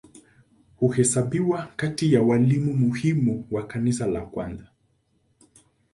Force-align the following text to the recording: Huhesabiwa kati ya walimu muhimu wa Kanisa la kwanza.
Huhesabiwa 0.75 1.67
kati 1.75 2.13
ya 2.13 2.21
walimu 2.21 2.73
muhimu 2.73 3.47
wa 3.51 3.67
Kanisa 3.67 4.05
la 4.07 4.21
kwanza. 4.21 4.67